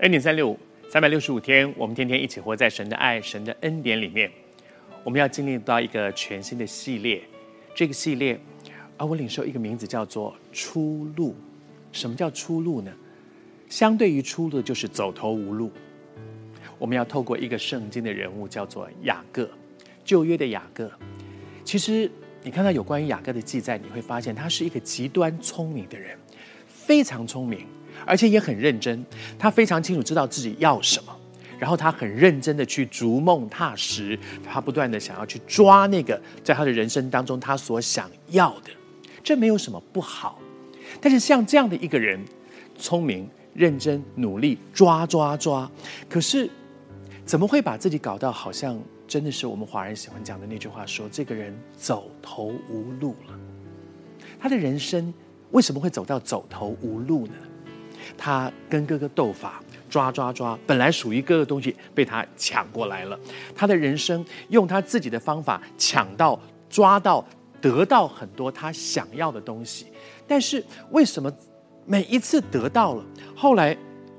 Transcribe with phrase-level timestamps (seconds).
[0.00, 0.58] 恩典三六五，
[0.90, 4.30] 三百六十五天，我们天天一起活在神的爱、神的恩典里面。
[5.02, 7.22] 我们要经历到一个全新的系列，
[7.74, 8.38] 这个系列
[8.98, 11.34] 啊，我领受一个名字叫做“出路”。
[11.92, 12.92] 什么叫出路呢？
[13.70, 15.72] 相对于出路，就是走投无路。
[16.78, 19.48] 我们要透过一个圣经的人物，叫做雅各，
[20.04, 20.92] 旧约的雅各。
[21.64, 22.10] 其实
[22.42, 26.18] 你看到有关于雅各的记载，你会发现他是一个极端聪明的人，
[26.66, 27.66] 非常聪明。
[28.04, 29.04] 而且也很认真，
[29.38, 31.16] 他非常清楚知道自己要什么，
[31.58, 38.70] 然后他很认真的去逐梦踏实，他不断的想要去抓那个在他的人生当中他所想要的，
[39.22, 40.38] 这没有什么不好。
[41.00, 42.24] 但是像这样的一个人，
[42.78, 45.70] 聪明、认真、努力，抓抓抓，
[46.08, 46.48] 可是
[47.24, 53.38] 怎么会把自己搞到好像真的是我们华人喜欢讲的那句话说，这个人走投无路了？
[54.38, 55.12] 他的人生
[55.50, 57.32] 为什么会走到走投无路呢？
[58.16, 63.18] 他跟哥哥斗法，抓抓抓，本来属于哥哥的东西被他抢过来了。
[63.54, 67.24] 他的人生用他自己的方法抢到、抓到、
[67.60, 69.86] 得到很多他想要的东西。
[70.26, 71.32] 但是为什么
[71.84, 73.04] 每一次得到了，
[73.34, 73.76] 后来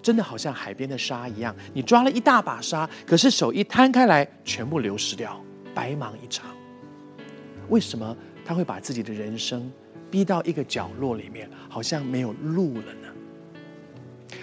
[0.00, 5.38] 真的好像海边的沙一样，你抓了一大把沙，可是手一摊开来，全部流失掉，
[5.74, 6.46] 白忙一场。
[7.68, 9.70] 为什么他会把自己的人生
[10.10, 13.07] 逼到一个角落里面，好像没有路了呢？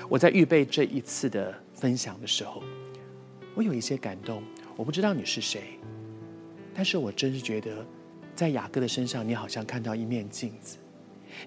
[0.10, 2.62] 我在预备这一次的分享的时候，
[3.56, 4.44] 我有一些感动。
[4.76, 5.80] 我不知道你是谁，
[6.74, 7.86] 但是我真是觉得，
[8.36, 10.78] 在雅各的身上，你好像看到一面镜子。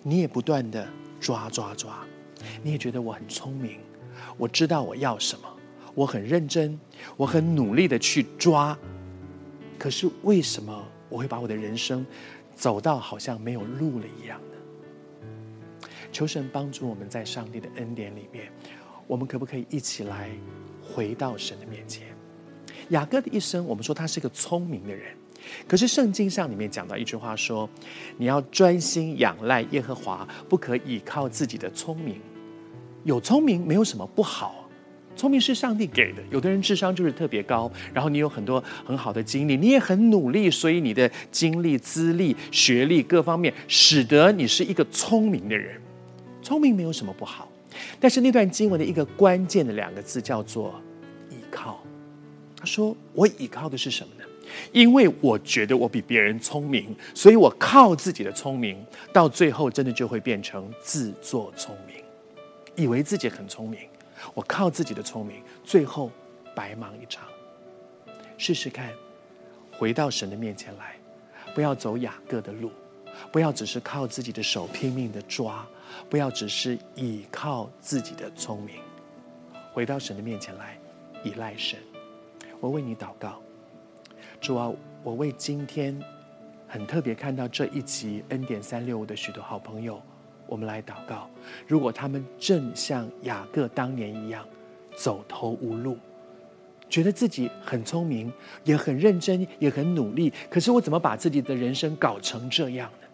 [0.02, 0.88] 你也不断的
[1.20, 2.06] 抓抓抓，
[2.62, 3.78] 你也觉得我很聪明，
[4.36, 5.48] 我知道我要什么，
[5.94, 6.78] 我很认真，
[7.16, 8.76] 我很努力的去抓。
[9.78, 12.04] 可是为什么我会把我的人生
[12.54, 14.40] 走到好像没有路了一样？
[16.10, 18.50] 求神帮助我们在上帝的恩典里面，
[19.06, 20.30] 我们可不可以一起来
[20.82, 22.06] 回到神的面前？
[22.90, 25.14] 雅各的一生，我们说他是一个聪明的人，
[25.66, 27.68] 可是圣经上里面讲到一句话说
[28.16, 32.20] ：“你要专心仰赖耶和华，不可倚靠自己的聪明。”
[33.04, 34.68] 有聪明没有什么不好，
[35.14, 36.22] 聪明是上帝给的。
[36.30, 45.80] 有的人智商就是特别高，然后你有很多很好的经历，你也很努力，所以你的经历、资历、学历各方面，使得你是一个聪明的人。
[46.48, 47.46] 聪明没有什么不好，
[48.00, 50.80] 但是那段经文的一个关键的两个字叫做
[51.28, 51.84] “依靠”。
[52.58, 54.24] 他说：“我依靠的是什么呢？
[54.72, 58.82] 因为我觉得我比别人聪明，所以我靠自己的聪明，
[59.12, 62.02] 到最后真的就会变成自作聪明，
[62.82, 63.80] 以为自己很聪明。
[64.32, 66.10] 我靠自己的聪明，最后
[66.54, 67.28] 白忙一场。
[68.38, 68.90] 试试看，
[69.70, 70.96] 回到神的面前来，
[71.54, 72.70] 不要走雅各的路。”
[73.32, 75.66] 不要只是靠自己的手拼命的抓，
[76.08, 78.76] 不要只是倚靠自己的聪明，
[79.72, 80.78] 回到神的面前来，
[81.22, 81.78] 依赖神。
[82.60, 83.40] 我为你祷告，
[84.40, 84.72] 主啊，
[85.02, 85.98] 我为今天
[86.66, 90.02] 很特别看到这一集恩典三六五的许多好朋友，
[90.46, 91.30] 我们来祷告。
[91.66, 94.44] 如果他们正像雅各当年一样
[94.96, 95.96] 走投无路，
[96.88, 98.32] 觉得自己很聪明，
[98.64, 103.07] 也很认真，也很努力，可是我怎么把自己的人生搞成这样呢？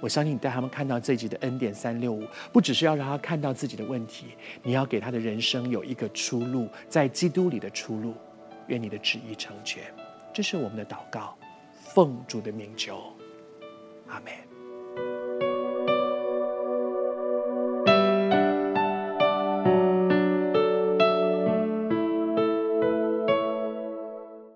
[0.00, 4.26] 我相信你带他们看到这一集的恩典三六五，不只是要让他看到自己的问题，
[4.62, 8.14] 你要给他的人生有一个出路，在基督里的出路。
[8.68, 9.82] 愿你的旨意成全，
[10.30, 11.34] 这是我们的祷告，
[11.72, 13.02] 奉主的名求，
[14.08, 14.57] 阿门。